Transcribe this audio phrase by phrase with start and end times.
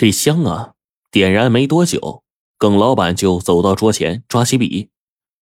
[0.00, 0.76] 这香啊，
[1.10, 2.24] 点燃没多久，
[2.56, 4.88] 耿老板就走到桌前，抓起笔，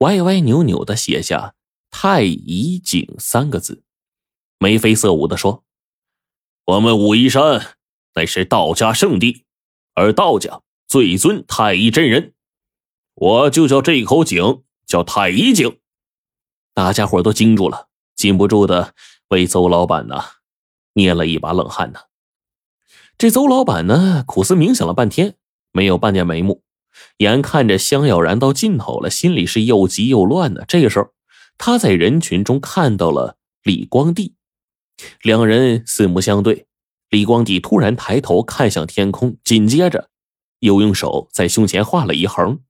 [0.00, 1.54] 歪歪扭扭的写下
[1.90, 3.82] “太乙井”三个字，
[4.58, 5.64] 眉飞色舞的说
[6.66, 7.76] ：“我们武夷山
[8.12, 9.46] 乃是道家圣地，
[9.94, 12.34] 而道家最尊太乙真人，
[13.14, 15.78] 我就叫这口井叫太乙井。”
[16.74, 18.94] 大家伙都惊住了，禁不住的
[19.28, 20.22] 为邹老板呢
[20.92, 22.00] 捏了一把冷汗呢。
[23.18, 25.36] 这邹老板呢，苦思冥想了半天，
[25.72, 26.62] 没有半点眉目。
[27.18, 30.64] 眼看着香要燃到尽头了，心里是又急又乱的。
[30.66, 31.08] 这个时候，
[31.56, 34.34] 他在人群中看到了李光地，
[35.22, 36.66] 两人四目相对。
[37.08, 40.10] 李光地突然抬头看向天空，紧接着
[40.60, 42.60] 又用手在胸前画了一横。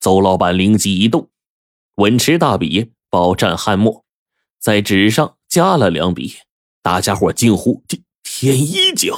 [0.00, 1.30] 邹老板灵机一动，
[1.96, 4.04] 稳持大笔，饱蘸汗墨，
[4.58, 6.34] 在纸上加了两笔。
[6.82, 9.12] 大家伙惊呼：“天天一景！”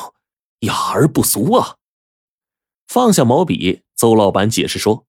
[0.66, 1.77] 雅而不俗啊！
[2.87, 5.07] 放下毛笔，邹老板解释说：“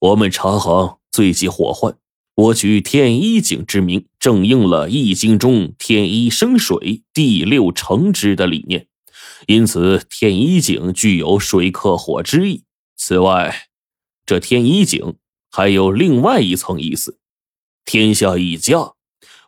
[0.00, 1.96] 我们茶行最忌火患，
[2.34, 8.86] 我取天一井之名，正应了《易经》中‘天一生水，地六成之’的理念，
[9.46, 12.64] 因此天一井具有水克火之意。
[12.96, 13.68] 此外，
[14.26, 15.16] 这天一井
[15.50, 17.18] 还有另外一层意思：
[17.84, 18.92] 天下一家，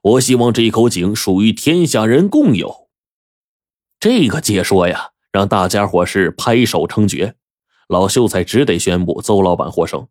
[0.03, 2.89] 我希望这口井属于天下人共有。”
[4.01, 7.37] 这个解说呀，让大家伙是拍手称绝。
[7.87, 10.09] 老秀才只得宣布邹老板获胜。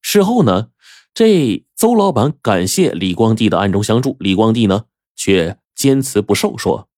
[0.00, 0.68] 事后呢，
[1.12, 4.84] 这邹老板感谢李光地的暗中相助，李光地呢
[5.16, 6.88] 却坚持不受，说：“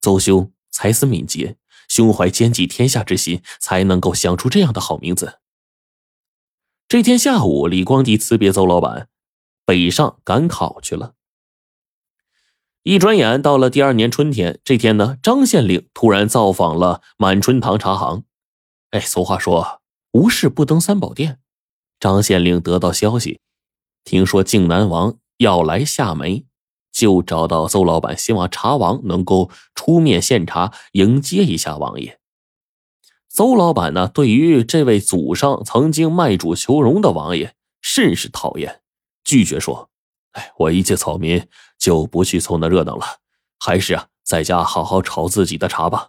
[0.00, 1.56] 邹兄才思敏捷，
[1.88, 5.40] 胸怀兼济天下之心，才能够想出这样的好名字。”
[6.86, 9.08] 这天下午，李光地辞别邹老板，
[9.64, 11.14] 北上赶考去了。
[12.84, 18.24] 一转眼到了第二年春天，这天呢，张县令突然造访了满春堂茶行。
[18.90, 19.80] 哎，俗话说
[20.10, 21.38] 无事不登三宝殿。
[22.00, 23.38] 张县令得到消息，
[24.02, 26.44] 听说靖南王要来下梅，
[26.90, 32.18] 就找到邹老板，希望茶王能够出面献茶迎接一下王爷。
[33.28, 38.82] 邹老板呢，对于这位祖上曾经卖主求荣的王爷甚是讨厌，
[39.22, 39.91] 拒绝说。
[40.32, 41.48] 哎，我一介草民
[41.78, 43.18] 就不去凑那热闹了，
[43.58, 46.08] 还是啊，在家好好炒自己的茶吧。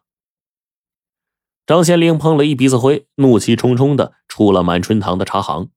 [1.66, 5.70] 张县令碰了一鼻子灰，怒气冲冲的出了满春堂的茶行，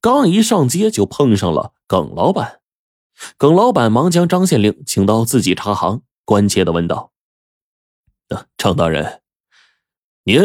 [0.00, 2.60] 刚一上街就碰上了耿老板。
[3.36, 7.12] 耿老板忙将张县令请到自己茶行，关切的问道
[8.56, 9.22] ：“张大人，
[10.24, 10.40] 您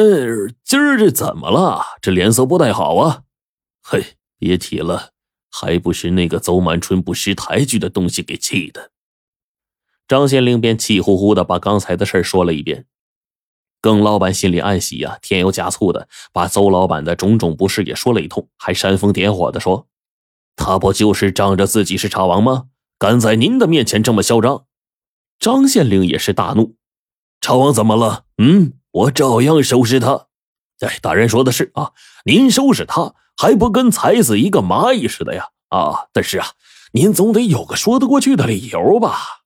[0.63, 1.83] 今儿这怎么了？
[2.01, 3.23] 这脸色不太好啊
[3.81, 5.12] ？”“嘿，别提了。”
[5.57, 8.91] 还不是那个邹满春不识抬举的东西给气的。
[10.05, 12.88] 张县令便气呼呼的把刚才的事说了一遍。
[13.79, 19.88] 耿老板心里暗喜呀，添油加醋的把邹老板的种种不是也说了一通，还煽风点火的说
[20.57, 22.65] ：“他不就是仗着自己是茶王吗？
[22.99, 24.65] 敢在您的面前这么嚣张？”
[25.39, 26.75] 张县令也是大怒
[27.39, 28.25] ：“茶王怎么了？
[28.39, 30.27] 嗯，我照样收拾他。
[30.81, 31.94] 哎，大人说的是啊，
[32.25, 35.50] 您收拾他。”还不跟踩死一个蚂蚁似的呀！
[35.69, 36.53] 啊，但是啊，
[36.94, 39.44] 您总得有个说得过去的理由吧？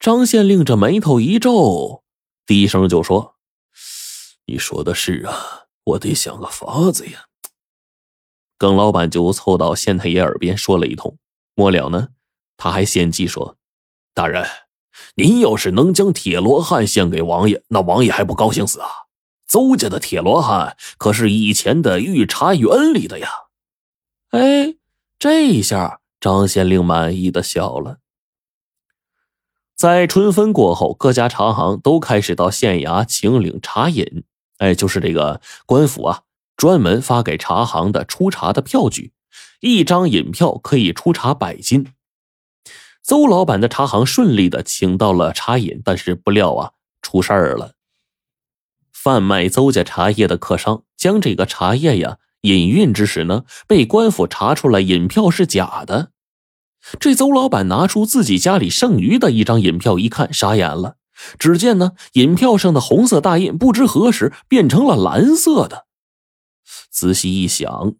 [0.00, 2.02] 张县令这眉头一皱，
[2.46, 3.36] 低声就说
[4.46, 7.26] ：“你说的是啊，我得想个法子呀。”
[8.58, 11.16] 耿老板就凑到县太爷耳边说了一通，
[11.54, 12.08] 末了呢，
[12.56, 13.56] 他还献计说
[14.12, 14.46] ：“大人，
[15.14, 18.88] 您要是能将铁罗汉献给王爷，那王爷还不高兴死啊？”
[19.46, 23.28] 邹家的铁罗汉可是以前的御茶园里的呀！
[24.30, 24.74] 哎，
[25.18, 27.98] 这下张县令满意的笑了。
[29.76, 34.24] 在春分过后，各家茶行都开始到县衙请领茶饮。
[34.58, 36.22] 哎，就是这个官府啊，
[36.56, 39.12] 专门发给茶行的出茶的票据，
[39.60, 41.92] 一张饮票可以出茶百斤。
[43.02, 46.72] 邹老板的茶行顺利的请到了茶饮，但是不料啊，
[47.02, 47.74] 出事儿了。
[49.04, 56.12] 贩卖邹家茶叶的客商将这个茶叶呀饮运之时呢，被官府查出来饮票是假的。
[56.98, 60.96] 这邹老板拿出自己家里剩余的一张饮票一看，傻眼了。
[61.38, 65.84] 只见呢，饮票上的红色大印不知何时变成了蓝色的。
[66.90, 67.96] 仔细一想，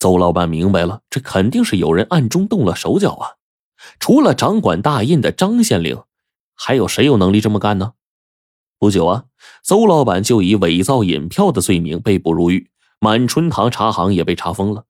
[0.00, 3.38] 邹老板明白了，这肯定是有人暗中动了手脚啊！
[4.00, 6.02] 除了掌管大印的张县令，
[6.56, 7.92] 还有谁有能力这么干呢？
[8.78, 9.24] 不久啊，
[9.62, 12.70] 邹老板就以伪造银票的罪名被捕入狱，
[13.00, 14.84] 满春堂茶行也被查封了。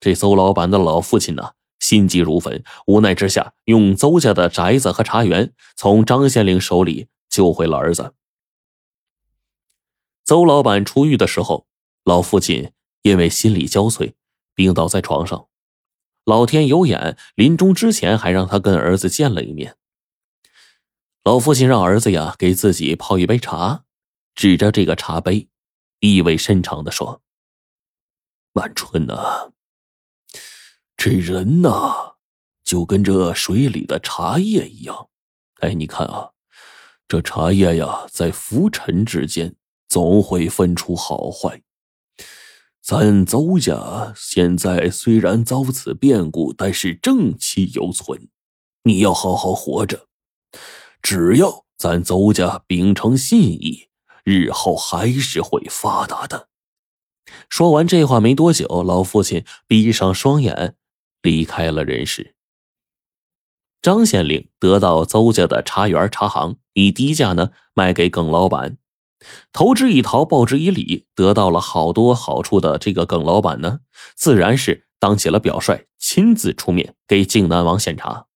[0.00, 8.14] 这邹老板的老父亲呢，心急如焚，无奈之下，用邹家的宅子和茶园从张县令手里救回了儿子。
[10.24, 11.66] 邹老板出狱的时候，
[12.04, 14.14] 老父亲因为心力交瘁，
[14.54, 15.46] 病倒在床上。
[16.24, 19.76] 老天有眼，临终之前还让他跟儿子见了一面。
[21.24, 23.84] 老父亲让儿子呀给自己泡一杯茶，
[24.34, 25.48] 指着这个茶杯，
[26.00, 27.22] 意味深长的说
[28.54, 29.52] ：“晚春呐，
[30.96, 32.14] 这人呐，
[32.64, 35.08] 就跟这水里的茶叶一样。
[35.60, 36.30] 哎，你看啊，
[37.06, 39.54] 这茶叶呀，在浮沉之间。”
[39.92, 41.60] 总会分出好坏。
[42.80, 48.30] 咱邹家现在虽然遭此变故，但是正气犹存。
[48.84, 50.06] 你要好好活着，
[51.02, 53.88] 只要咱邹家秉承信义，
[54.24, 56.48] 日后还是会发达的。
[57.48, 60.76] 说完这话没多久，老父亲闭上双眼，
[61.20, 62.34] 离开了人世。
[63.80, 68.78] 张县令得到邹家的茶园茶行，以低价呢卖给耿老板。
[69.52, 73.80] 投之以桃，报之以李，得到了好多好处的这个耿老板呢，
[74.14, 78.26] 自然是当起了表率，亲自出面给靖南王献茶。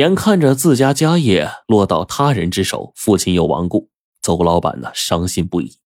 [0.00, 3.90] 眼看着自家家业落到他人之手，父亲又亡故，
[4.22, 5.78] 邹老板呢伤心不已。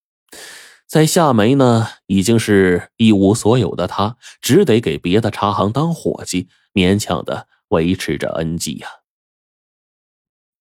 [0.86, 8.88] 在夏梅呢，已经是一无所有的他，只得给别的茶行当伙计，勉强的维持着恩绩呀。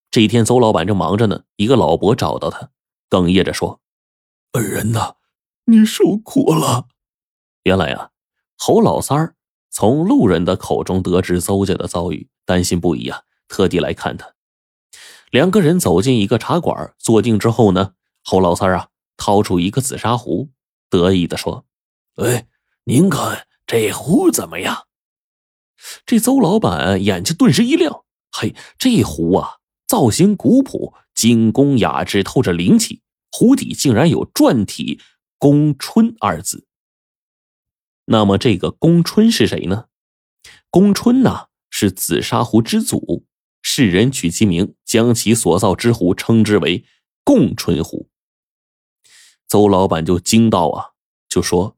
[0.09, 2.71] 这一天，邹老板正忙着呢，一个老伯找到他，
[3.07, 3.81] 哽咽着说
[4.53, 5.13] ：“恩人呐，
[5.65, 6.87] 你受苦了。”
[7.61, 8.09] 原来啊，
[8.57, 9.35] 侯老三儿
[9.69, 13.21] 从路人的口中得知邹家的遭遇，担心不已啊，
[13.53, 14.33] 特地来看他。
[15.29, 20.49] 两个人走进一个茶馆，坐定之后呢，侯老三啊，掏出一个紫砂壶，
[20.89, 21.65] 得意的说
[22.17, 22.47] ：“哎，
[22.85, 24.87] 您看这壶怎么样？”
[26.05, 29.57] 这邹老板眼睛顿时一亮，嘿，这壶啊！
[29.85, 33.03] 造型古朴，精工雅致，透着灵气。
[33.31, 34.99] 壶底竟然有篆体
[35.37, 36.65] “宫春”二字。
[38.05, 39.85] 那么，这个宫春是谁呢？
[40.69, 43.25] 宫春呐，是紫砂壶之祖，
[43.63, 46.85] 世人取其名，将其所造之壶称之为
[47.25, 48.09] “共春壶”。
[49.49, 50.91] 邹老板就惊道啊，
[51.27, 51.77] 就说：“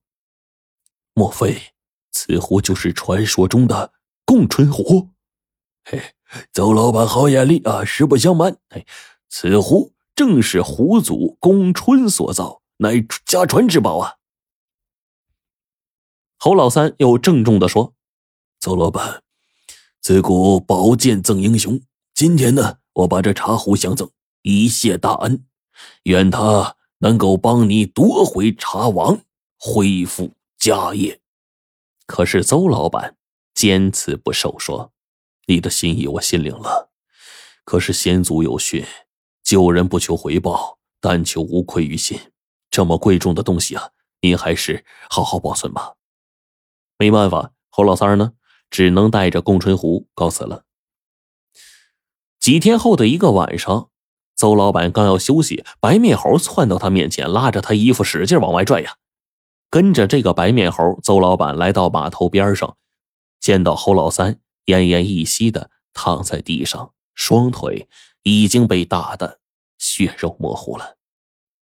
[1.15, 1.73] 莫非
[2.11, 3.93] 此壶就是传说中的
[4.25, 5.11] 共春壶？”
[5.85, 6.01] 嘿。
[6.51, 7.85] 邹老板好眼力啊！
[7.85, 8.85] 实不相瞒，嘿，
[9.29, 14.15] 此壶正是壶祖公春所造，乃家传之宝啊。
[16.37, 17.93] 侯老三又郑重的说
[18.59, 19.23] ：“邹老板，
[20.05, 21.81] 自古宝剑赠英雄，
[22.13, 24.07] 今天呢，我把这茶壶相赠，
[24.43, 25.47] 以谢大恩，
[26.03, 29.19] 愿他能够帮你夺回茶王，
[29.57, 31.19] 恢复家业。”
[32.05, 33.17] 可是邹老板
[33.55, 34.93] 坚持不受，说。
[35.47, 36.91] 你的心意我心领了，
[37.63, 38.85] 可是先祖有训，
[39.41, 42.19] 救人不求回报，但求无愧于心。
[42.69, 43.89] 这么贵重的东西啊，
[44.21, 45.95] 您还是好好保存吧。
[46.99, 48.33] 没办法，侯老三呢，
[48.69, 50.63] 只能带着贡春壶告辞了。
[52.39, 53.89] 几天后的一个晚上，
[54.35, 58.95] 邹老板刚要休息，白面猴窜到他面前，拉着他衣服使劲往外拽呀。
[59.69, 62.77] 跟着这个白面猴，邹老板来到码头边上，
[63.39, 64.39] 见到侯老三。
[64.65, 67.87] 奄奄一息的躺在地上，双腿
[68.23, 69.39] 已经被打得
[69.77, 70.97] 血肉模糊了。